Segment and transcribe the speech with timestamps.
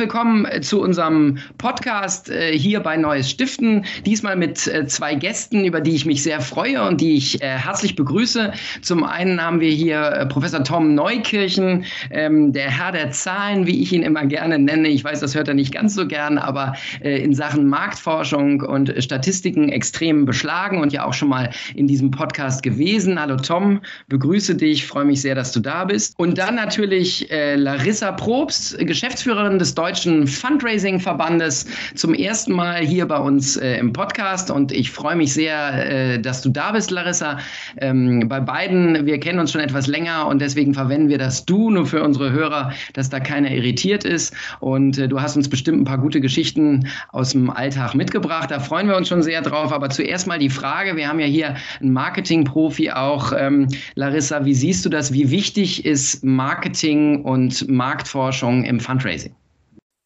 [0.00, 3.84] willkommen äh, zu unserem Podcast äh, hier bei Neues Stiften.
[4.06, 7.96] Diesmal mit äh, zwei Gästen, über die ich mich sehr freue und die ich herzlich
[7.96, 8.52] begrüße.
[8.80, 13.92] Zum einen haben wir hier Professor Tom Neukirchen, ähm, der Herr der Zahlen, wie ich
[13.92, 14.88] ihn immer gerne nenne.
[14.88, 19.68] Ich weiß, das hört er nicht ganz so gern, aber in Sachen Marktforschung und Statistiken
[19.68, 23.20] extrem beschlagen und ja auch schon mal in diesem Podcast gewesen.
[23.20, 26.14] Hallo Tom, begrüße dich, freue mich sehr, dass du da bist.
[26.18, 33.56] Und dann natürlich Larissa Probst, Geschäftsführerin des Deutschen Fundraising-Verbandes, zum ersten Mal hier bei uns
[33.56, 34.50] äh, im Podcast.
[34.50, 37.38] Und ich freue mich sehr, äh, dass du da bist, Larissa.
[37.78, 41.70] Ähm, bei beiden, wir kennen uns schon etwas länger und deswegen verwenden wir das Du
[41.70, 44.34] nur für unsere Hörer, dass da keiner irritiert ist.
[44.60, 48.50] Und äh, du hast uns bestimmt ein paar gute Geschichten aus dem Alltag mitgebracht.
[48.50, 49.72] Da freuen wir uns schon sehr drauf.
[49.72, 53.32] Aber zuerst mal die Frage, wir haben ja hier einen Marketing-Profi auch.
[53.36, 55.12] Ähm, Larissa, wie siehst du das?
[55.12, 59.34] Wie wichtig ist Marketing und Marktforschung im Fundraising?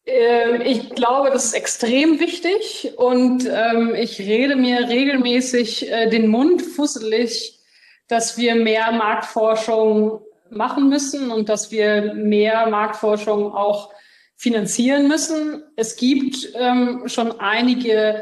[0.05, 6.27] Ähm, ich glaube, das ist extrem wichtig und ähm, ich rede mir regelmäßig äh, den
[6.27, 7.59] Mund fusselig,
[8.07, 13.91] dass wir mehr Marktforschung machen müssen und dass wir mehr Marktforschung auch
[14.35, 15.63] finanzieren müssen.
[15.75, 18.21] Es gibt ähm, schon einige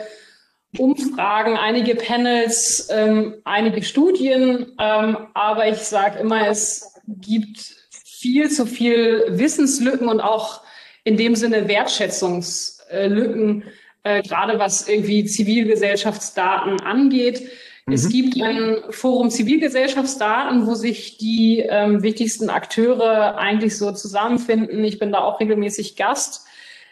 [0.77, 2.89] Umfragen, einige Panels,
[3.43, 7.59] einige Studien, aber ich sage immer, es gibt
[8.03, 10.63] viel zu viel Wissenslücken und auch
[11.03, 13.63] in dem Sinne Wertschätzungslücken,
[14.03, 17.47] äh, gerade was irgendwie Zivilgesellschaftsdaten angeht.
[17.85, 17.93] Mhm.
[17.93, 24.83] Es gibt ein Forum Zivilgesellschaftsdaten, wo sich die ähm, wichtigsten Akteure eigentlich so zusammenfinden.
[24.83, 26.45] Ich bin da auch regelmäßig Gast.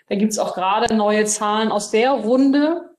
[0.09, 2.89] Da gibt's auch gerade neue Zahlen aus der Runde.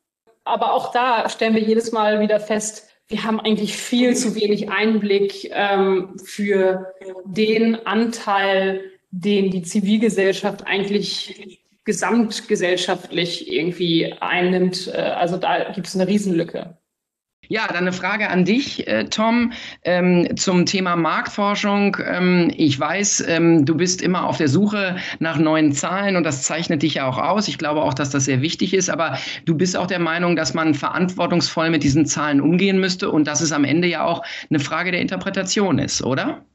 [0.44, 4.70] Aber auch da stellen wir jedes Mal wieder fest, wir haben eigentlich viel zu wenig
[4.70, 6.94] Einblick ähm, für
[7.27, 14.90] den Anteil den die Zivilgesellschaft eigentlich gesamtgesellschaftlich irgendwie einnimmt.
[14.92, 16.77] Äh, also da gibt es eine Riesenlücke.
[17.48, 19.52] Ja, dann eine Frage an dich, äh, Tom,
[19.83, 21.98] ähm, zum Thema Marktforschung.
[22.02, 26.44] Ähm, ich weiß, ähm, du bist immer auf der Suche nach neuen Zahlen und das
[26.44, 27.48] zeichnet dich ja auch aus.
[27.48, 30.55] Ich glaube auch, dass das sehr wichtig ist, aber du bist auch der Meinung, dass
[30.55, 34.61] man verantwortungsvoll mit diesen Zahlen umgehen müsste und dass es am Ende ja auch eine
[34.61, 36.46] Frage der Interpretation ist, oder?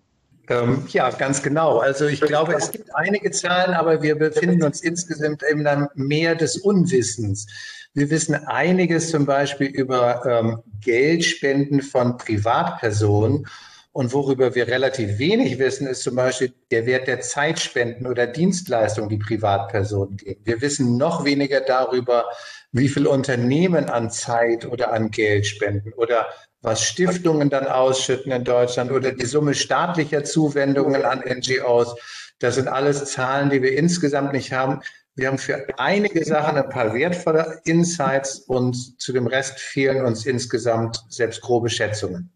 [0.49, 1.79] Ähm, ja, ganz genau.
[1.79, 6.35] Also ich glaube, es gibt einige Zahlen, aber wir befinden uns insgesamt in einem Meer
[6.35, 7.47] des Unwissens.
[7.93, 13.47] Wir wissen einiges zum Beispiel über ähm, Geldspenden von Privatpersonen.
[13.91, 19.09] Und worüber wir relativ wenig wissen, ist zum Beispiel der Wert der Zeitspenden oder Dienstleistungen,
[19.09, 20.41] die Privatpersonen geben.
[20.45, 22.25] Wir wissen noch weniger darüber,
[22.71, 26.27] wie viel Unternehmen an Zeit oder an Geld spenden oder
[26.67, 31.95] was Stiftungen dann ausschütten in Deutschland oder die Summe staatlicher Zuwendungen an NGOs.
[32.39, 34.81] Das sind alles Zahlen, die wir insgesamt nicht haben.
[35.15, 40.25] Wir haben für einige Sachen ein paar wertvolle Insights und zu dem Rest fehlen uns
[40.25, 42.29] insgesamt selbst grobe Schätzungen.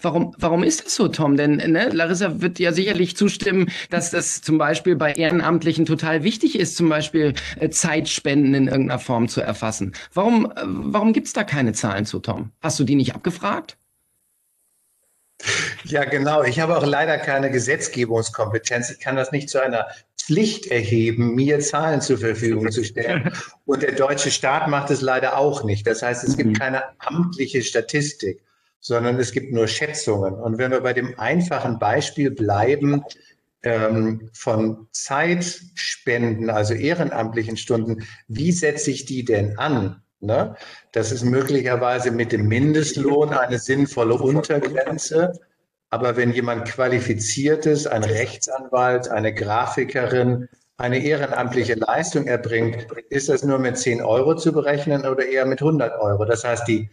[0.00, 1.36] Warum, warum ist das so, Tom?
[1.36, 6.58] Denn ne, Larissa wird ja sicherlich zustimmen, dass das zum Beispiel bei Ehrenamtlichen total wichtig
[6.58, 9.92] ist, zum Beispiel äh, Zeitspenden in irgendeiner Form zu erfassen.
[10.14, 12.50] Warum, äh, warum gibt es da keine Zahlen zu, Tom?
[12.62, 13.76] Hast du die nicht abgefragt?
[15.84, 16.42] Ja, genau.
[16.44, 18.90] Ich habe auch leider keine Gesetzgebungskompetenz.
[18.90, 19.86] Ich kann das nicht zu einer
[20.16, 23.30] Pflicht erheben, mir Zahlen zur Verfügung zu stellen.
[23.66, 25.86] Und der deutsche Staat macht es leider auch nicht.
[25.86, 26.54] Das heißt, es gibt mhm.
[26.54, 28.40] keine amtliche Statistik
[28.84, 30.34] sondern es gibt nur Schätzungen.
[30.34, 33.02] Und wenn wir bei dem einfachen Beispiel bleiben
[33.62, 40.02] ähm, von Zeitspenden, also ehrenamtlichen Stunden, wie setze ich die denn an?
[40.20, 40.54] Ne?
[40.92, 45.32] Das ist möglicherweise mit dem Mindestlohn eine sinnvolle Untergrenze.
[45.88, 50.46] Aber wenn jemand qualifiziert ist, ein Rechtsanwalt, eine Grafikerin,
[50.76, 55.62] eine ehrenamtliche Leistung erbringt, ist das nur mit 10 Euro zu berechnen oder eher mit
[55.62, 56.26] 100 Euro?
[56.26, 56.90] Das heißt, die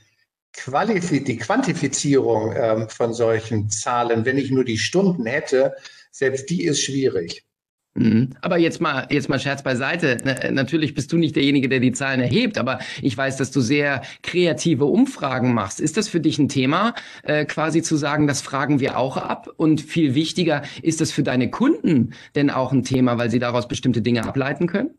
[0.53, 5.73] Qualifi die Quantifizierung ähm, von solchen Zahlen, wenn ich nur die Stunden hätte,
[6.11, 7.45] selbst die ist schwierig.
[7.93, 8.29] Mhm.
[8.39, 10.17] Aber jetzt mal, jetzt mal Scherz beiseite.
[10.51, 14.01] Natürlich bist du nicht derjenige, der die Zahlen erhebt, aber ich weiß, dass du sehr
[14.23, 15.81] kreative Umfragen machst.
[15.81, 16.93] Ist das für dich ein Thema,
[17.23, 19.49] äh, quasi zu sagen, das fragen wir auch ab?
[19.57, 23.67] Und viel wichtiger, ist das für deine Kunden denn auch ein Thema, weil sie daraus
[23.67, 24.91] bestimmte Dinge ableiten können?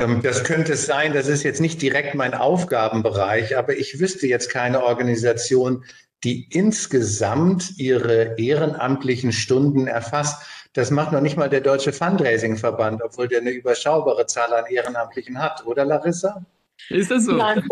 [0.00, 4.26] Ähm, das könnte es sein, das ist jetzt nicht direkt mein Aufgabenbereich, aber ich wüsste
[4.26, 5.84] jetzt keine Organisation,
[6.24, 10.42] die insgesamt ihre ehrenamtlichen Stunden erfasst.
[10.72, 15.38] Das macht noch nicht mal der Deutsche Fundraising-Verband, obwohl der eine überschaubare Zahl an Ehrenamtlichen
[15.38, 16.44] hat, oder Larissa?
[16.88, 17.32] Ist das so?
[17.32, 17.66] Nein.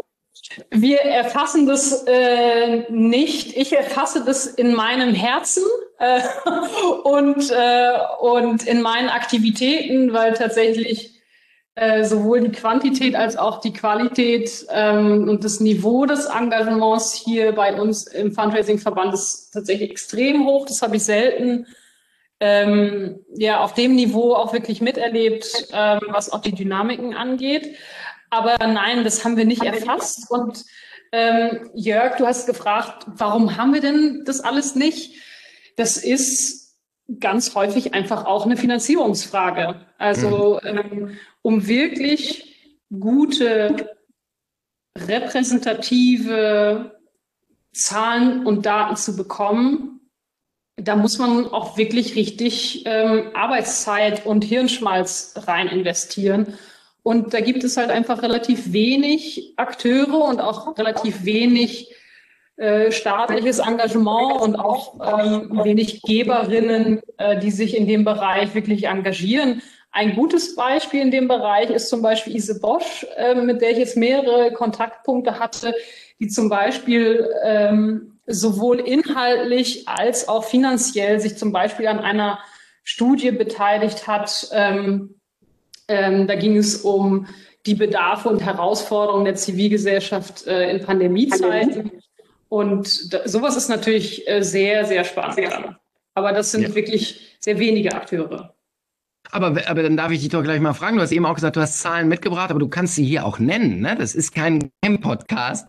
[0.70, 3.56] Wir erfassen das äh, nicht.
[3.56, 5.62] Ich erfasse das in meinem Herzen
[5.98, 6.20] äh,
[7.04, 11.17] und, äh, und in meinen Aktivitäten, weil tatsächlich
[11.78, 17.52] äh, sowohl die Quantität als auch die Qualität ähm, und das Niveau des Engagements hier
[17.52, 20.66] bei uns im Fundraising-Verband ist tatsächlich extrem hoch.
[20.66, 21.66] Das habe ich selten
[22.40, 27.76] ähm, ja auf dem Niveau auch wirklich miterlebt, ähm, was auch die Dynamiken angeht.
[28.30, 30.30] Aber nein, das haben wir nicht erfasst.
[30.30, 30.64] Und
[31.12, 35.14] ähm, Jörg, du hast gefragt, warum haben wir denn das alles nicht?
[35.76, 36.76] Das ist
[37.20, 39.80] ganz häufig einfach auch eine Finanzierungsfrage.
[39.96, 40.78] Also mhm.
[40.78, 42.54] ähm, um wirklich
[42.98, 43.96] gute,
[44.96, 46.98] repräsentative
[47.72, 50.00] Zahlen und Daten zu bekommen,
[50.76, 56.54] da muss man auch wirklich richtig ähm, Arbeitszeit und Hirnschmalz rein investieren.
[57.02, 61.92] Und da gibt es halt einfach relativ wenig Akteure und auch relativ wenig
[62.56, 68.88] äh, staatliches Engagement und auch ähm, wenig Geberinnen, äh, die sich in dem Bereich wirklich
[68.88, 69.62] engagieren.
[69.90, 73.78] Ein gutes Beispiel in dem Bereich ist zum Beispiel Ise Bosch, äh, mit der ich
[73.78, 75.74] jetzt mehrere Kontaktpunkte hatte,
[76.20, 82.38] die zum Beispiel ähm, sowohl inhaltlich als auch finanziell sich zum Beispiel an einer
[82.84, 84.48] Studie beteiligt hat.
[84.52, 85.14] Ähm,
[85.88, 87.26] ähm, da ging es um
[87.66, 91.90] die Bedarfe und Herausforderungen der Zivilgesellschaft äh, in Pandemiezeiten.
[92.48, 95.50] Und da, sowas ist natürlich äh, sehr, sehr spannend.
[96.14, 96.74] Aber das sind ja.
[96.74, 98.54] wirklich sehr wenige Akteure.
[99.30, 100.96] Aber, aber dann darf ich dich doch gleich mal fragen.
[100.96, 103.38] Du hast eben auch gesagt, du hast Zahlen mitgebracht, aber du kannst sie hier auch
[103.38, 103.80] nennen.
[103.80, 103.96] Ne?
[103.98, 104.70] Das ist kein
[105.00, 105.68] Podcast.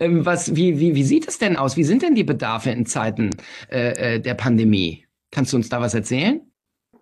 [0.00, 1.76] Ähm, was, wie, wie, wie sieht es denn aus?
[1.76, 3.30] Wie sind denn die Bedarfe in Zeiten
[3.70, 5.06] äh, äh der Pandemie?
[5.30, 6.40] Kannst du uns da was erzählen?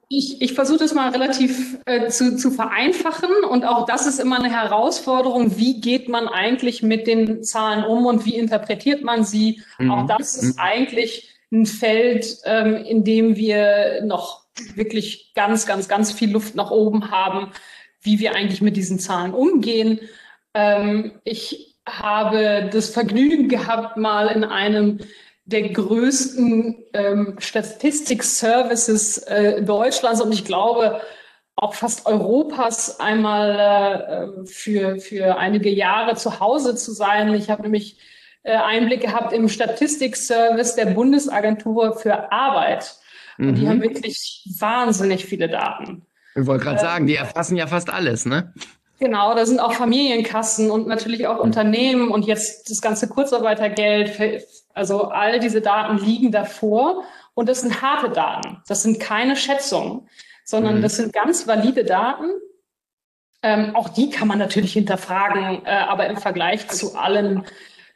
[0.09, 4.39] Ich, ich versuche das mal relativ äh, zu, zu vereinfachen und auch das ist immer
[4.39, 5.57] eine Herausforderung.
[5.57, 9.63] Wie geht man eigentlich mit den Zahlen um und wie interpretiert man sie?
[9.79, 9.91] Mhm.
[9.91, 10.63] Auch das ist mhm.
[10.63, 14.44] eigentlich ein Feld, ähm, in dem wir noch
[14.75, 17.53] wirklich ganz, ganz, ganz viel Luft nach oben haben,
[18.01, 20.01] wie wir eigentlich mit diesen Zahlen umgehen.
[20.55, 25.01] Ähm, ich habe das Vergnügen gehabt, mal in einem
[25.47, 31.03] der größten ähm, Statistik-Services äh, Deutschlands und ich glaube
[31.57, 37.33] auch fast Europas einmal äh, für, für einige Jahre zu Hause zu sein.
[37.35, 37.99] Ich habe nämlich
[38.43, 42.97] äh, Einblick gehabt im Statistik-Service der Bundesagentur für Arbeit.
[43.39, 43.55] Und mhm.
[43.55, 46.07] die haben wirklich wahnsinnig viele Daten.
[46.35, 48.53] Ich wollte gerade äh, sagen, die erfassen ja fast alles, ne?
[49.01, 54.47] Genau, da sind auch Familienkassen und natürlich auch Unternehmen und jetzt das ganze Kurzarbeitergeld.
[54.73, 57.03] Also all diese Daten liegen davor
[57.35, 58.63] und das sind harte Daten.
[58.69, 60.09] Das sind keine Schätzungen,
[60.45, 60.83] sondern mhm.
[60.83, 62.27] das sind ganz valide Daten.
[63.43, 67.45] Ähm, auch die kann man natürlich hinterfragen, äh, aber im Vergleich zu allen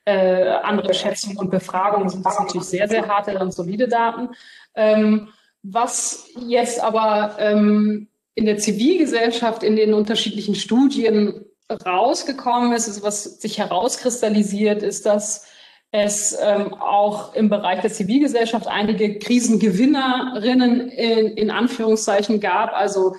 [0.09, 4.31] äh, anderen Schätzungen und Befragungen sind das natürlich sehr, sehr harte und solide Daten.
[4.75, 5.29] Ähm,
[5.63, 11.45] was jetzt aber ähm, in der Zivilgesellschaft in den unterschiedlichen Studien
[11.85, 15.47] rausgekommen ist, also was sich herauskristallisiert, ist, dass
[15.91, 23.15] es ähm, auch im Bereich der Zivilgesellschaft einige Krisengewinnerinnen in, in Anführungszeichen gab, also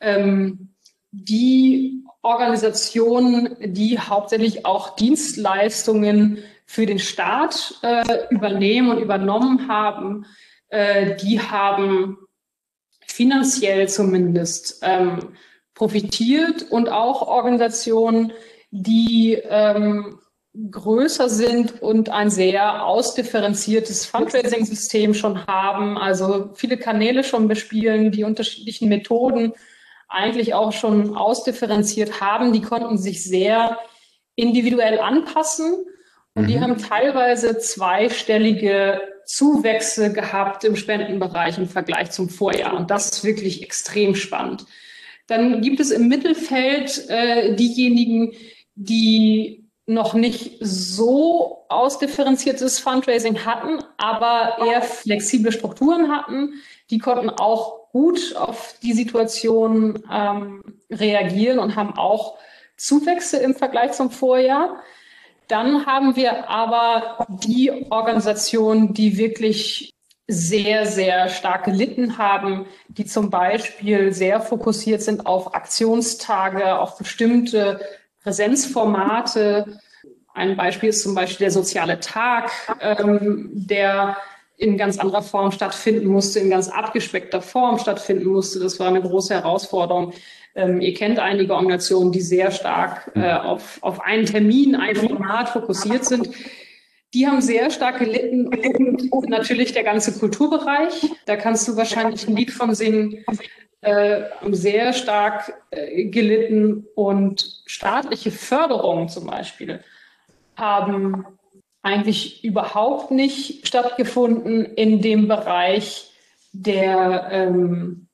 [0.00, 0.74] ähm,
[1.12, 10.24] die Organisationen, die hauptsächlich auch Dienstleistungen für den Staat äh, übernehmen und übernommen haben,
[10.68, 12.16] äh, die haben
[13.06, 15.34] finanziell zumindest ähm,
[15.74, 18.32] profitiert und auch Organisationen,
[18.70, 20.20] die ähm,
[20.70, 28.24] größer sind und ein sehr ausdifferenziertes Fundraising-System schon haben, also viele Kanäle schon bespielen, die
[28.24, 29.54] unterschiedlichen Methoden
[30.12, 33.78] eigentlich auch schon ausdifferenziert haben, die konnten sich sehr
[34.36, 35.84] individuell anpassen
[36.34, 36.46] und mhm.
[36.46, 42.76] die haben teilweise zweistellige Zuwächse gehabt im Spendenbereich im Vergleich zum Vorjahr.
[42.76, 44.66] Und das ist wirklich extrem spannend.
[45.26, 48.32] Dann gibt es im Mittelfeld äh, diejenigen,
[48.74, 56.54] die noch nicht so ausdifferenziertes Fundraising hatten, aber eher flexible Strukturen hatten.
[56.90, 62.38] Die konnten auch gut auf die Situation ähm, reagieren und haben auch
[62.76, 64.82] Zuwächse im Vergleich zum Vorjahr.
[65.48, 69.92] Dann haben wir aber die Organisationen, die wirklich
[70.26, 77.80] sehr, sehr stark gelitten haben, die zum Beispiel sehr fokussiert sind auf Aktionstage, auf bestimmte
[78.22, 79.78] Präsenzformate.
[80.32, 84.16] Ein Beispiel ist zum Beispiel der soziale Tag, ähm, der
[84.62, 88.60] in ganz anderer Form stattfinden musste, in ganz abgespeckter Form stattfinden musste.
[88.60, 90.12] Das war eine große Herausforderung.
[90.54, 93.40] Ähm, ihr kennt einige Organisationen, die sehr stark äh, mhm.
[93.40, 96.28] auf, auf einen Termin, ein Format fokussiert sind.
[97.12, 98.46] Die haben sehr stark gelitten
[99.10, 101.10] und natürlich der ganze Kulturbereich.
[101.26, 103.24] Da kannst du wahrscheinlich ein Lied von singen.
[103.80, 109.80] Äh, sehr stark äh, gelitten und staatliche Förderungen zum Beispiel
[110.56, 111.26] haben
[111.82, 116.12] eigentlich überhaupt nicht stattgefunden in dem Bereich
[116.52, 118.08] der ähm,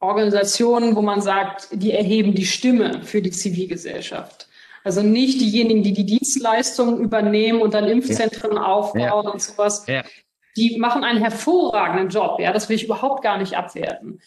[0.00, 4.48] Organisationen, wo man sagt, die erheben die Stimme für die Zivilgesellschaft.
[4.82, 8.64] Also nicht diejenigen, die die Dienstleistungen übernehmen und dann Impfzentren ja.
[8.64, 9.32] aufbauen ja.
[9.32, 9.84] und sowas.
[9.86, 10.02] Ja.
[10.56, 12.40] Die machen einen hervorragenden Job.
[12.40, 14.20] Ja, das will ich überhaupt gar nicht abwerten.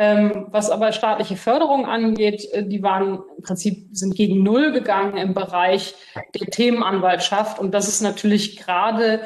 [0.00, 5.16] Ähm, was aber staatliche Förderung angeht, äh, die waren im Prinzip sind gegen Null gegangen
[5.16, 5.94] im Bereich
[6.38, 7.58] der Themenanwaltschaft.
[7.58, 9.20] Und das ist natürlich gerade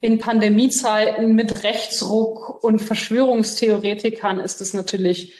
[0.00, 5.34] in Pandemiezeiten mit Rechtsruck und Verschwörungstheoretikern ist es natürlich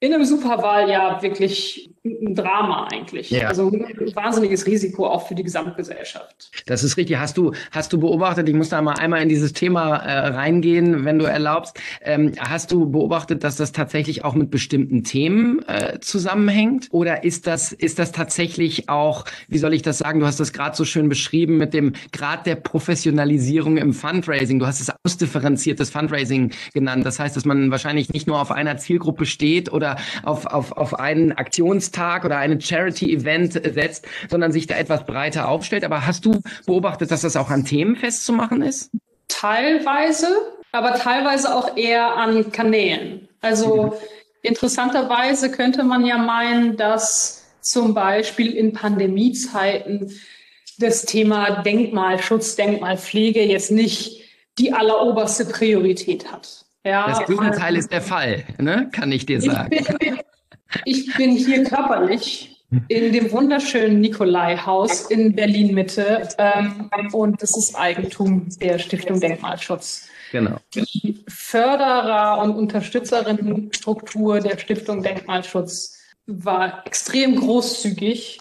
[0.00, 1.90] in einem Superwahljahr wirklich
[2.22, 3.30] ein Drama eigentlich.
[3.30, 3.48] Ja.
[3.48, 6.50] Also ein wahnsinniges Risiko auch für die Gesamtgesellschaft.
[6.66, 7.18] Das ist richtig.
[7.18, 11.04] Hast du, hast du beobachtet, ich muss da mal einmal in dieses Thema äh, reingehen,
[11.04, 11.78] wenn du erlaubst.
[12.02, 16.88] Ähm, hast du beobachtet, dass das tatsächlich auch mit bestimmten Themen äh, zusammenhängt?
[16.90, 20.52] Oder ist das, ist das tatsächlich auch, wie soll ich das sagen, du hast das
[20.52, 24.58] gerade so schön beschrieben mit dem Grad der Professionalisierung im Fundraising.
[24.58, 27.04] Du hast es ausdifferenziertes Fundraising genannt.
[27.06, 30.98] Das heißt, dass man wahrscheinlich nicht nur auf einer Zielgruppe steht oder auf, auf, auf
[30.98, 31.32] einen
[31.98, 35.84] Aktionstag oder einen Charity-Event setzt, sondern sich da etwas breiter aufstellt.
[35.84, 38.90] Aber hast du beobachtet, dass das auch an Themen festzumachen ist?
[39.28, 40.28] Teilweise,
[40.72, 43.28] aber teilweise auch eher an Kanälen.
[43.40, 43.98] Also
[44.42, 50.12] interessanterweise könnte man ja meinen, dass zum Beispiel in Pandemiezeiten
[50.78, 54.22] das Thema Denkmalschutz, Denkmalpflege jetzt nicht
[54.58, 56.64] die alleroberste Priorität hat.
[56.84, 58.88] Ja, das Gegenteil ist der Fall, ne?
[58.92, 59.68] kann ich dir sagen.
[59.72, 60.18] Ich bin,
[60.84, 68.48] ich bin hier körperlich in dem wunderschönen Nikolai-Haus in Berlin-Mitte ähm, und das ist Eigentum
[68.60, 70.08] der Stiftung Denkmalschutz.
[70.32, 70.58] Genau.
[70.74, 78.40] Die Förderer- und Unterstützerinnenstruktur der Stiftung Denkmalschutz war extrem großzügig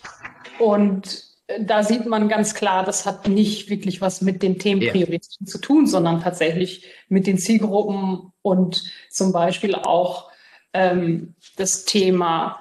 [0.60, 1.24] und
[1.62, 5.48] da sieht man ganz klar, das hat nicht wirklich was mit den Themenprioritäten yeah.
[5.48, 10.30] zu tun, sondern tatsächlich mit den Zielgruppen und zum Beispiel auch
[10.74, 12.60] ähm, das Thema,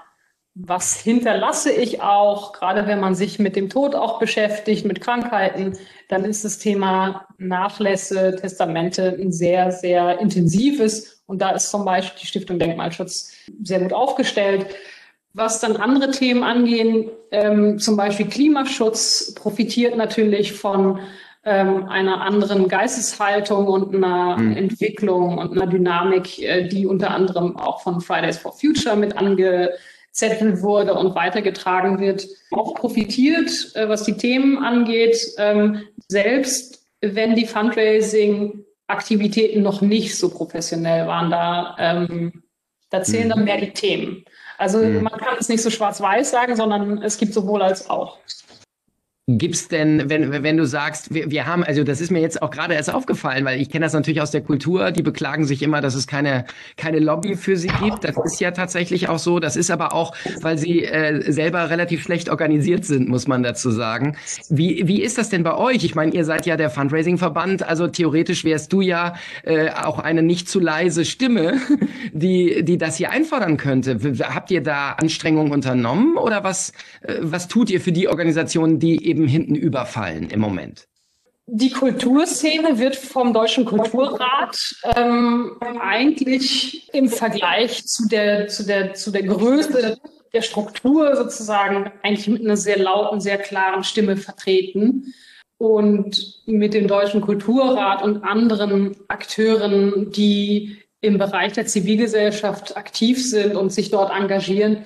[0.54, 5.78] was hinterlasse ich auch, gerade wenn man sich mit dem Tod auch beschäftigt, mit Krankheiten,
[6.08, 11.22] dann ist das Thema Nachlässe, Testamente ein sehr, sehr intensives.
[11.26, 14.66] Und da ist zum Beispiel die Stiftung Denkmalschutz sehr gut aufgestellt.
[15.34, 21.00] Was dann andere Themen angehen, ähm, zum Beispiel Klimaschutz, profitiert natürlich von
[21.46, 24.56] ähm, einer anderen Geisteshaltung und einer mhm.
[24.56, 30.60] Entwicklung und einer Dynamik, äh, die unter anderem auch von Fridays for Future mit angezettelt
[30.60, 32.26] wurde und weitergetragen wird.
[32.50, 40.30] Auch profitiert, äh, was die Themen angeht, ähm, selbst wenn die Fundraising-Aktivitäten noch nicht so
[40.30, 42.42] professionell waren, da, ähm,
[42.90, 43.30] da zählen mhm.
[43.30, 44.24] dann mehr die Themen.
[44.58, 45.04] Also mhm.
[45.04, 48.18] man kann es nicht so schwarz-weiß sagen, sondern es gibt sowohl als auch.
[49.28, 52.50] Gibt's denn, wenn, wenn du sagst, wir, wir haben, also das ist mir jetzt auch
[52.52, 55.80] gerade erst aufgefallen, weil ich kenne das natürlich aus der Kultur, die beklagen sich immer,
[55.80, 56.44] dass es keine,
[56.76, 58.04] keine Lobby für sie gibt.
[58.04, 59.40] Das ist ja tatsächlich auch so.
[59.40, 63.72] Das ist aber auch, weil sie äh, selber relativ schlecht organisiert sind, muss man dazu
[63.72, 64.16] sagen.
[64.48, 65.82] Wie, wie ist das denn bei euch?
[65.82, 70.22] Ich meine, ihr seid ja der Fundraising-Verband, also theoretisch wärst du ja äh, auch eine
[70.22, 71.54] nicht zu leise Stimme,
[72.12, 73.98] die, die das hier einfordern könnte.
[74.20, 79.04] Habt ihr da Anstrengungen unternommen oder was, äh, was tut ihr für die Organisationen, die
[79.04, 80.86] eben eben hinten überfallen im Moment?
[81.48, 89.12] Die Kulturszene wird vom Deutschen Kulturrat ähm, eigentlich im Vergleich zu der, zu, der, zu
[89.12, 89.96] der Größe
[90.32, 95.14] der Struktur sozusagen eigentlich mit einer sehr lauten, sehr klaren Stimme vertreten.
[95.58, 103.56] Und mit dem Deutschen Kulturrat und anderen Akteuren, die im Bereich der Zivilgesellschaft aktiv sind
[103.56, 104.84] und sich dort engagieren,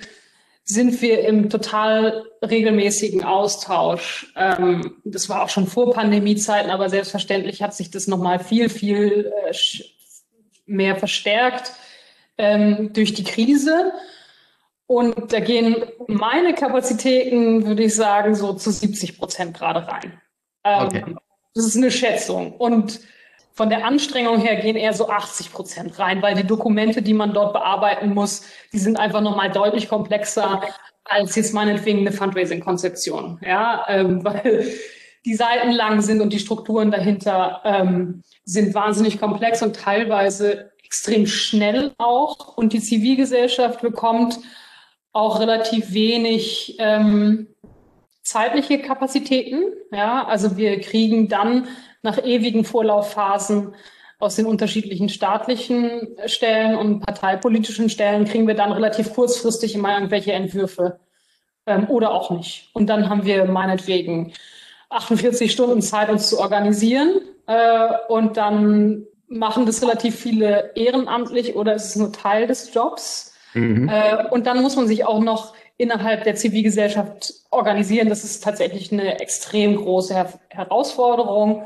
[0.71, 4.33] sind wir im total regelmäßigen Austausch.
[4.37, 9.33] Ähm, das war auch schon vor Pandemiezeiten, aber selbstverständlich hat sich das nochmal viel, viel
[9.47, 9.55] äh,
[10.67, 11.73] mehr verstärkt
[12.39, 13.93] ähm, durch die Krise.
[14.87, 20.21] Und da gehen meine Kapazitäten, würde ich sagen, so zu 70 Prozent gerade rein.
[20.65, 21.05] Ähm, okay.
[21.55, 22.53] Das ist eine Schätzung.
[22.53, 23.01] Und
[23.53, 27.35] von der Anstrengung her gehen eher so 80 Prozent rein, weil die Dokumente, die man
[27.35, 28.43] dort bearbeiten muss,
[28.73, 30.63] die sind einfach nochmal deutlich komplexer
[31.05, 33.41] als jetzt meinetwegen eine Fundraising-Konzeption.
[33.45, 34.73] Ja, ähm, weil
[35.25, 41.27] die Seiten lang sind und die Strukturen dahinter ähm, sind wahnsinnig komplex und teilweise extrem
[41.27, 42.57] schnell auch.
[42.57, 44.39] Und die Zivilgesellschaft bekommt
[45.13, 47.49] auch relativ wenig ähm,
[48.23, 49.65] zeitliche Kapazitäten.
[49.93, 51.69] Ja, also wir kriegen dann
[52.03, 53.75] nach ewigen Vorlaufphasen
[54.19, 60.33] aus den unterschiedlichen staatlichen Stellen und parteipolitischen Stellen kriegen wir dann relativ kurzfristig immer irgendwelche
[60.33, 61.01] Entwürfe
[61.67, 62.69] ähm, oder auch nicht.
[62.75, 64.33] Und dann haben wir meinetwegen
[64.91, 71.75] 48 Stunden Zeit, uns zu organisieren äh, und dann machen das relativ viele ehrenamtlich oder
[71.75, 73.35] ist es nur Teil des Jobs.
[73.55, 73.89] Mhm.
[73.89, 78.11] Äh, und dann muss man sich auch noch innerhalb der Zivilgesellschaft organisieren.
[78.11, 81.65] Das ist tatsächlich eine extrem große Her Herausforderung.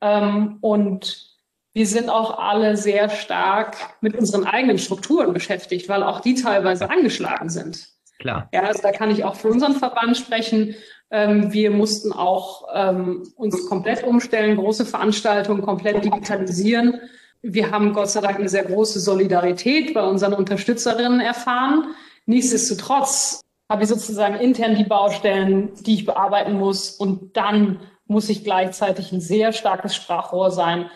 [0.00, 1.28] Ähm, und
[1.74, 6.90] wir sind auch alle sehr stark mit unseren eigenen Strukturen beschäftigt, weil auch die teilweise
[6.90, 7.88] angeschlagen sind.
[8.18, 8.48] Klar.
[8.52, 10.74] Ja, also da kann ich auch für unseren Verband sprechen.
[11.10, 17.00] Ähm, wir mussten auch ähm, uns komplett umstellen, große Veranstaltungen komplett digitalisieren.
[17.42, 21.94] Wir haben Gott sei Dank eine sehr große Solidarität bei unseren Unterstützerinnen erfahren.
[22.26, 26.90] Nichtsdestotrotz habe ich sozusagen intern die Baustellen, die ich bearbeiten muss.
[26.90, 30.90] Und dann muss ich gleichzeitig ein sehr starkes Sprachrohr sein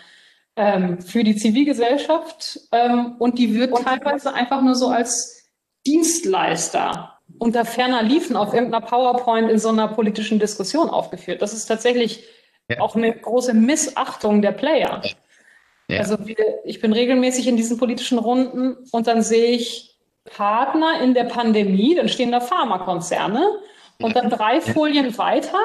[0.56, 2.60] ähm, für die Zivilgesellschaft.
[2.72, 5.50] Ähm, und die wird teilweise einfach nur so als
[5.86, 11.42] Dienstleister unter ferner Liefen auf irgendeiner PowerPoint in so einer politischen Diskussion aufgeführt.
[11.42, 12.24] Das ist tatsächlich
[12.68, 12.80] ja.
[12.80, 15.02] auch eine große Missachtung der Player.
[15.88, 15.98] Ja.
[15.98, 16.16] Also
[16.64, 21.94] ich bin regelmäßig in diesen politischen Runden und dann sehe ich Partner in der Pandemie,
[21.94, 23.44] dann stehen da Pharmakonzerne
[23.98, 25.58] und dann drei Folien weiter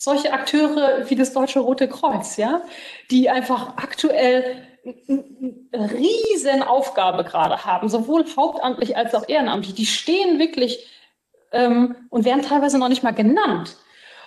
[0.00, 2.62] solche Akteure wie das Deutsche Rote Kreuz, ja,
[3.10, 9.74] die einfach aktuell eine riesen Aufgabe gerade haben, sowohl hauptamtlich als auch ehrenamtlich.
[9.74, 10.88] Die stehen wirklich
[11.52, 13.76] ähm, und werden teilweise noch nicht mal genannt.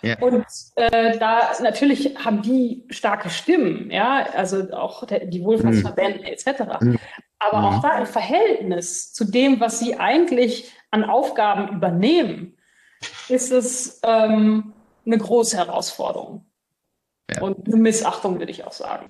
[0.03, 0.19] Ja.
[0.19, 6.25] Und äh, da natürlich haben die starke Stimmen, ja, also auch der, die Wohlfahrtsverbände mhm.
[6.25, 6.81] etc.
[6.81, 6.99] Mhm.
[7.39, 7.65] Aber mhm.
[7.65, 12.57] auch da im Verhältnis zu dem, was sie eigentlich an Aufgaben übernehmen,
[13.27, 14.73] ist es ähm,
[15.05, 16.45] eine große Herausforderung.
[17.35, 17.41] Ja.
[17.41, 19.05] Und eine Missachtung, würde ich auch sagen.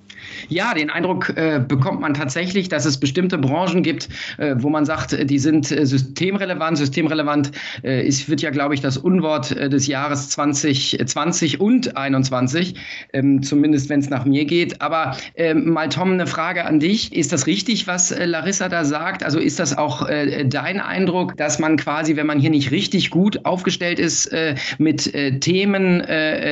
[0.50, 4.86] Ja, den Eindruck äh, bekommt man tatsächlich, dass es bestimmte Branchen gibt, äh, wo man
[4.86, 6.78] sagt, die sind äh, systemrelevant.
[6.78, 7.52] Systemrelevant
[7.84, 12.76] äh, ist, wird ja, glaube ich, das Unwort äh, des Jahres 2020 und 2021,
[13.14, 14.82] ähm, zumindest wenn es nach mir geht.
[14.82, 17.14] Aber ähm, mal, Tom, eine Frage an dich.
[17.14, 19.24] Ist das richtig, was äh, Larissa da sagt?
[19.24, 23.46] Also ist das auch dein Eindruck, dass man quasi, wenn man hier nicht richtig gut
[23.46, 24.32] aufgestellt ist
[24.78, 26.04] mit Themen,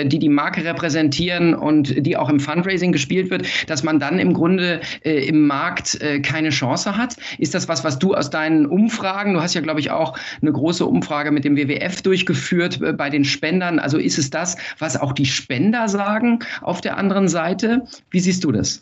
[0.05, 4.34] die die Marke repräsentieren, und die auch im Fundraising gespielt wird, dass man dann im
[4.34, 7.15] Grunde äh, im Markt äh, keine Chance hat?
[7.38, 10.52] Ist das was, was du aus deinen Umfragen, du hast ja, glaube ich, auch eine
[10.52, 13.80] große Umfrage mit dem WWF durchgeführt äh, bei den Spendern.
[13.80, 17.84] Also ist es das, was auch die Spender sagen auf der anderen Seite?
[18.10, 18.82] Wie siehst du das?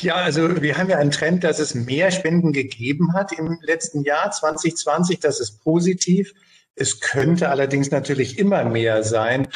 [0.00, 4.02] Ja, also wir haben ja einen Trend, dass es mehr Spenden gegeben hat im letzten
[4.02, 5.20] Jahr 2020.
[5.20, 6.32] Das ist positiv.
[6.74, 9.48] Es könnte allerdings natürlich immer mehr sein.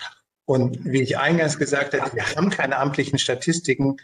[0.49, 3.99] Und wie ich eingangs gesagt habe, wir haben keine amtlichen Statistiken.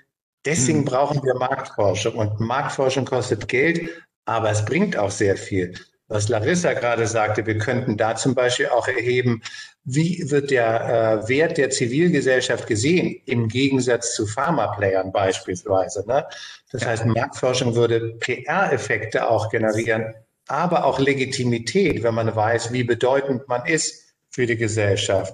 [0.44, 0.84] Deswegen mhm.
[0.84, 2.16] brauchen wir Marktforschung.
[2.16, 3.88] Und Marktforschung kostet Geld,
[4.26, 5.72] aber es bringt auch sehr viel.
[6.08, 9.40] Was Larissa gerade sagte, wir könnten da zum Beispiel auch erheben,
[9.84, 16.06] wie wird der äh, Wert der Zivilgesellschaft gesehen im Gegensatz zu Pharmaplayern beispielsweise.
[16.06, 16.26] Ne?
[16.72, 20.12] Das heißt, Marktforschung würde PR-Effekte auch generieren,
[20.48, 25.32] aber auch Legitimität, wenn man weiß, wie bedeutend man ist für die Gesellschaft.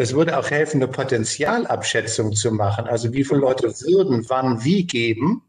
[0.00, 2.86] Es würde auch helfen, eine Potenzialabschätzung zu machen.
[2.86, 5.42] Also wie viele Leute würden wann wie geben.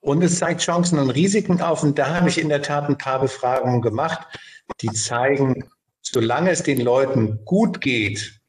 [0.00, 1.82] Und es zeigt Chancen und Risiken auf.
[1.82, 4.26] Und da habe ich in der Tat ein paar Befragungen gemacht,
[4.80, 5.68] die zeigen,
[6.00, 8.40] solange es den Leuten gut geht,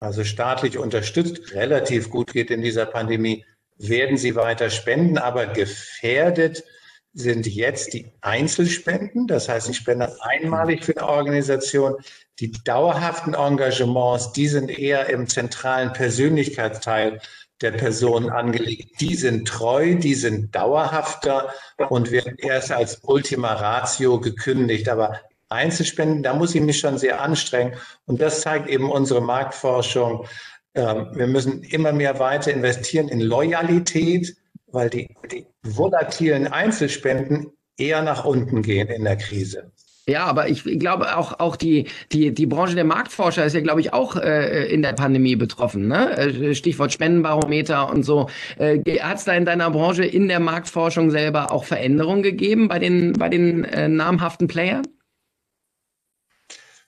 [0.00, 3.44] also staatlich unterstützt, relativ gut geht in dieser Pandemie,
[3.78, 5.16] werden sie weiter spenden.
[5.16, 6.64] Aber gefährdet
[7.12, 9.28] sind jetzt die Einzelspenden.
[9.28, 11.94] Das heißt, ich spende einmalig für eine Organisation.
[12.40, 17.20] Die dauerhaften Engagements, die sind eher im zentralen Persönlichkeitsteil
[17.60, 19.00] der Person angelegt.
[19.00, 21.52] Die sind treu, die sind dauerhafter
[21.88, 24.88] und werden erst als Ultima Ratio gekündigt.
[24.88, 27.74] Aber Einzelspenden, da muss ich mich schon sehr anstrengen.
[28.06, 30.26] Und das zeigt eben unsere Marktforschung.
[30.74, 38.02] Ähm, wir müssen immer mehr weiter investieren in Loyalität, weil die, die volatilen Einzelspenden eher
[38.02, 39.72] nach unten gehen in der Krise.
[40.06, 43.80] Ja, aber ich glaube auch, auch die, die, die Branche der Marktforscher ist ja, glaube
[43.80, 45.88] ich, auch äh, in der Pandemie betroffen.
[45.88, 46.16] Ne?
[46.16, 48.28] Äh, Stichwort Spendenbarometer und so.
[48.58, 52.78] Äh, Hat es da in deiner Branche in der Marktforschung selber auch Veränderungen gegeben bei
[52.78, 54.86] den, bei den äh, namhaften Playern?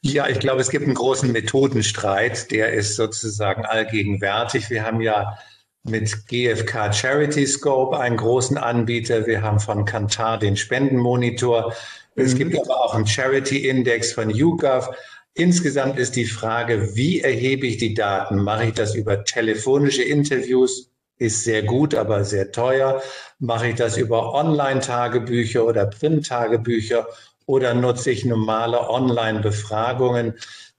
[0.03, 4.69] Ja, ich glaube, es gibt einen großen Methodenstreit, der ist sozusagen allgegenwärtig.
[4.69, 5.39] Wir haben ja
[5.85, 9.27] mit GFK Charity Scope einen großen Anbieter.
[9.27, 11.73] Wir haben von Kantar den Spendenmonitor.
[12.17, 12.39] Es mhm.
[12.39, 14.91] gibt aber auch einen Charity Index von YouGov.
[15.35, 18.43] Insgesamt ist die Frage, wie erhebe ich die Daten?
[18.43, 20.91] Mache ich das über telefonische Interviews?
[21.19, 23.03] Ist sehr gut, aber sehr teuer.
[23.39, 27.07] Mache ich das über Online-Tagebücher oder Print-Tagebücher
[27.45, 30.35] oder nutze ich normale Online-Befragungen?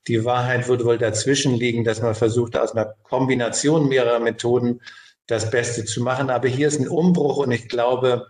[0.08, 4.82] Die Wahrheit wird wohl dazwischen liegen, dass man versucht, aus einer Kombination mehrerer Methoden
[5.28, 6.30] das Beste zu machen.
[6.30, 8.28] Aber hier ist ein Umbruch und ich glaube,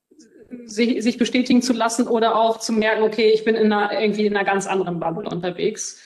[0.65, 4.25] sich, sich bestätigen zu lassen oder auch zu merken, okay, ich bin in einer, irgendwie
[4.25, 6.01] in einer ganz anderen Bubble unterwegs.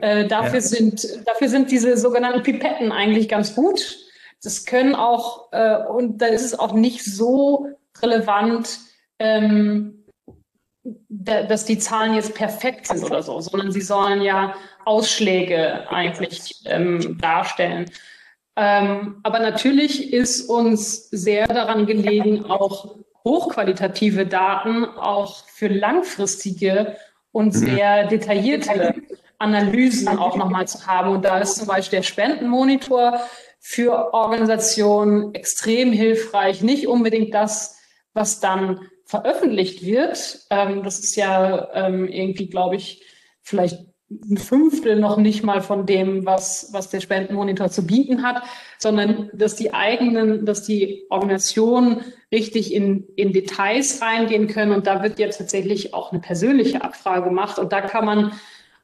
[0.00, 0.60] Äh, dafür, ja.
[0.60, 3.98] sind, dafür sind diese sogenannten Pipetten eigentlich ganz gut.
[4.42, 7.68] Das können auch, äh, und da ist es auch nicht so
[8.00, 8.78] relevant,
[9.18, 10.04] ähm,
[11.08, 14.54] dass die Zahlen jetzt perfekt sind oder so, sondern sie sollen ja
[14.86, 17.90] Ausschläge eigentlich ähm, darstellen.
[18.56, 26.96] Ähm, aber natürlich ist uns sehr daran gelegen, auch hochqualitative Daten auch für langfristige
[27.32, 27.58] und mhm.
[27.58, 28.94] sehr detaillierte
[29.38, 31.10] Analysen auch nochmal zu haben.
[31.10, 33.20] Und da ist zum Beispiel der Spendenmonitor
[33.58, 36.62] für Organisationen extrem hilfreich.
[36.62, 37.78] Nicht unbedingt das,
[38.14, 40.40] was dann veröffentlicht wird.
[40.50, 43.04] Ähm, das ist ja ähm, irgendwie, glaube ich,
[43.42, 48.42] vielleicht ein Fünftel noch nicht mal von dem, was, was der Spendenmonitor zu bieten hat,
[48.78, 52.00] sondern dass die eigenen, dass die Organisationen
[52.32, 54.72] richtig in, in Details reingehen können.
[54.72, 57.58] Und da wird jetzt tatsächlich auch eine persönliche Abfrage gemacht.
[57.60, 58.32] Und da kann man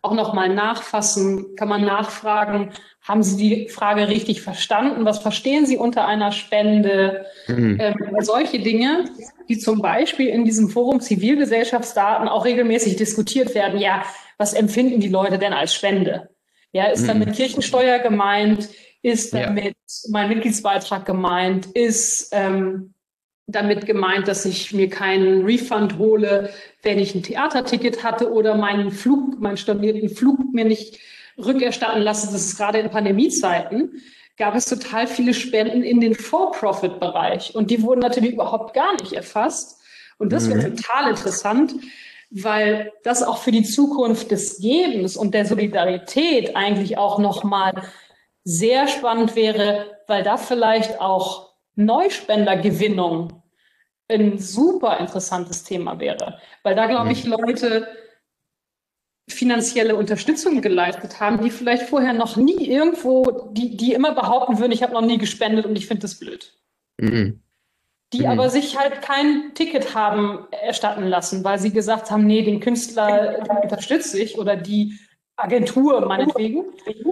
[0.00, 2.70] auch nochmal nachfassen, kann man nachfragen,
[3.02, 5.04] haben Sie die Frage richtig verstanden?
[5.04, 7.26] Was verstehen Sie unter einer Spende?
[7.48, 7.78] Mhm.
[7.80, 9.06] Ähm, solche Dinge,
[9.48, 13.78] die zum Beispiel in diesem Forum Zivilgesellschaftsdaten auch regelmäßig diskutiert werden.
[13.80, 14.02] Ja,
[14.38, 16.30] was empfinden die Leute denn als Spende?
[16.72, 17.08] Ja, ist mhm.
[17.08, 18.68] damit Kirchensteuer gemeint?
[19.02, 20.10] Ist damit ja.
[20.10, 21.66] mein Mitgliedsbeitrag gemeint?
[21.66, 22.94] Ist ähm,
[23.46, 26.50] damit gemeint, dass ich mir keinen Refund hole,
[26.82, 30.98] wenn ich ein Theaterticket hatte oder meinen Flug, meinen stornierten Flug mir nicht
[31.38, 32.26] rückerstatten lasse.
[32.26, 34.02] Das ist gerade in Pandemiezeiten
[34.36, 39.12] gab es total viele Spenden in den For-Profit-Bereich und die wurden natürlich überhaupt gar nicht
[39.12, 39.80] erfasst.
[40.18, 40.62] Und das mhm.
[40.62, 41.74] wird total interessant,
[42.30, 47.72] weil das auch für die Zukunft des Gebens und der Solidarität eigentlich auch nochmal
[48.44, 53.42] sehr spannend wäre, weil da vielleicht auch Neuspendergewinnung
[54.08, 56.40] ein super interessantes Thema wäre.
[56.62, 57.32] Weil da, glaube ich, mhm.
[57.32, 57.88] Leute
[59.28, 64.72] finanzielle Unterstützung geleistet haben, die vielleicht vorher noch nie irgendwo, die, die immer behaupten würden,
[64.72, 66.54] ich habe noch nie gespendet und ich finde das blöd.
[66.98, 67.42] Mhm.
[68.12, 68.26] Die mhm.
[68.26, 73.38] aber sich halt kein Ticket haben erstatten lassen, weil sie gesagt haben, nee, den Künstler
[73.62, 74.98] unterstütze ich oder die
[75.36, 76.64] Agentur meinetwegen.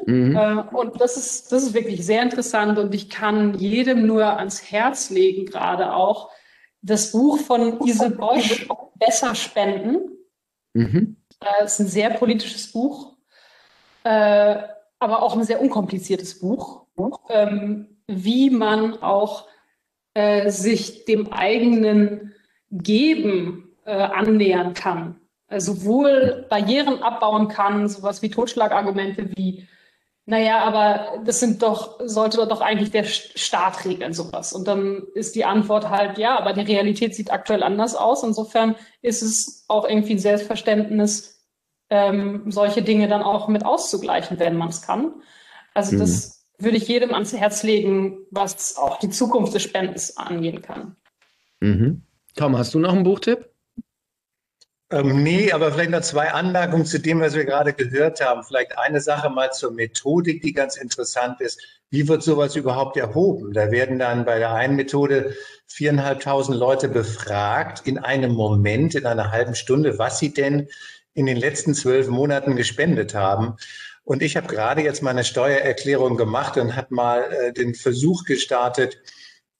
[0.07, 0.37] Mhm.
[0.37, 4.71] Äh, und das ist, das ist wirklich sehr interessant und ich kann jedem nur ans
[4.71, 6.31] Herz legen, gerade auch
[6.81, 10.11] das Buch von Ise Bosch, Besser spenden.
[10.75, 11.17] Mhm.
[11.41, 13.17] Äh, es ist ein sehr politisches Buch,
[14.05, 14.57] äh,
[14.99, 16.87] aber auch ein sehr unkompliziertes Buch,
[17.29, 19.49] ähm, wie man auch
[20.15, 22.35] äh, sich dem eigenen
[22.71, 25.21] Geben äh, annähern kann
[25.61, 29.69] sowohl Barrieren abbauen kann, sowas wie Totschlagargumente wie,
[30.27, 34.53] naja, aber das sind doch, sollte doch eigentlich der Staat regeln, sowas.
[34.53, 38.23] Und dann ist die Antwort halt, ja, aber die Realität sieht aktuell anders aus.
[38.23, 41.47] Insofern ist es auch irgendwie ein Selbstverständnis,
[41.91, 45.13] ähm, solche Dinge dann auch mit auszugleichen, wenn man es kann.
[45.75, 46.01] Also mhm.
[46.01, 50.97] das würde ich jedem ans Herz legen, was auch die Zukunft des Spendens angehen kann.
[51.61, 52.03] Mhm.
[52.37, 53.49] Tom, hast du noch einen Buchtipp?
[54.91, 58.45] Ähm, nee, aber vielleicht noch zwei Anmerkungen zu dem, was wir gerade gehört haben.
[58.45, 61.61] Vielleicht eine Sache mal zur Methodik, die ganz interessant ist.
[61.91, 63.53] wie wird sowas überhaupt erhoben?
[63.53, 65.35] Da werden dann bei der einen Methode
[65.67, 70.69] viereinhalbtausend Leute befragt in einem Moment, in einer halben Stunde, was sie denn
[71.15, 73.57] in den letzten zwölf Monaten gespendet haben.
[74.05, 78.99] Und ich habe gerade jetzt meine Steuererklärung gemacht und habe mal äh, den Versuch gestartet,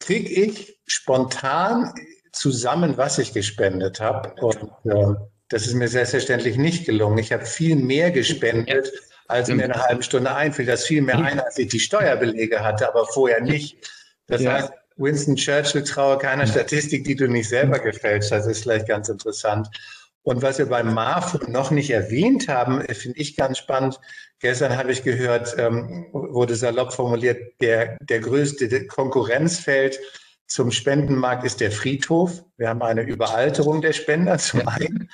[0.01, 1.93] kriege ich spontan
[2.33, 4.35] zusammen, was ich gespendet habe.
[4.43, 5.15] Und äh,
[5.49, 7.19] das ist mir selbstverständlich nicht gelungen.
[7.19, 8.93] Ich habe viel mehr gespendet,
[9.29, 10.67] als mir eine halbe Stunde einfiel.
[10.67, 13.77] Das fiel mir ein, als ich die Steuerbelege hatte, aber vorher nicht.
[14.27, 14.53] Das ja.
[14.53, 18.47] heißt, Winston Churchill traue keiner Statistik, die du nicht selber gefälscht hast.
[18.47, 19.69] Das ist vielleicht ganz interessant.
[20.25, 24.01] Und was wir beim MAF noch nicht erwähnt haben, finde ich ganz spannend.
[24.41, 30.01] Gestern habe ich gehört, ähm, wurde salopp formuliert, der, der größte Konkurrenzfeld
[30.47, 32.43] zum Spendenmarkt ist der Friedhof.
[32.57, 35.11] Wir haben eine Überalterung der Spender zum einen.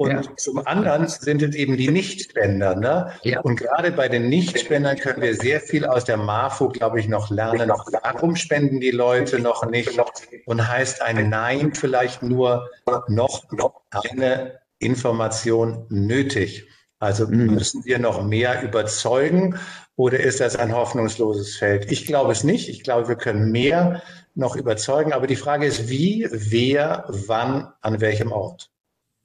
[0.00, 0.36] Und ja.
[0.38, 2.74] zum anderen sind es eben die Nichtspender.
[2.74, 3.12] Ne?
[3.22, 3.40] Ja.
[3.40, 7.28] Und gerade bei den Nichtspendern können wir sehr viel aus der MAFO, glaube ich, noch
[7.28, 7.68] lernen.
[7.68, 10.00] Warum spenden die Leute noch nicht?
[10.46, 12.70] Und heißt ein Nein vielleicht nur
[13.08, 13.44] noch
[13.92, 16.66] eine Information nötig?
[16.98, 17.56] Also mhm.
[17.56, 19.58] müssen wir noch mehr überzeugen
[19.96, 21.92] oder ist das ein hoffnungsloses Feld?
[21.92, 22.70] Ich glaube es nicht.
[22.70, 24.00] Ich glaube, wir können mehr
[24.34, 25.12] noch überzeugen.
[25.12, 28.70] Aber die Frage ist, wie, wer, wann, an welchem Ort?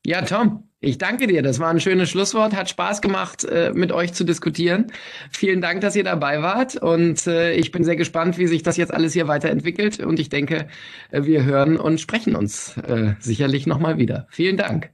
[0.05, 1.41] Ja, Tom, ich danke dir.
[1.41, 2.55] Das war ein schönes Schlusswort.
[2.55, 4.91] Hat Spaß gemacht, äh, mit euch zu diskutieren.
[5.31, 6.75] Vielen Dank, dass ihr dabei wart.
[6.75, 9.99] Und äh, ich bin sehr gespannt, wie sich das jetzt alles hier weiterentwickelt.
[9.99, 10.67] Und ich denke,
[11.11, 12.75] äh, wir hören und sprechen uns
[13.19, 14.27] sicherlich nochmal wieder.
[14.29, 14.91] Vielen Dank.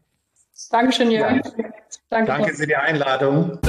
[0.70, 1.42] Dankeschön, Jörg.
[1.58, 1.66] Ja.
[2.10, 3.60] Danke, Danke für die Einladung.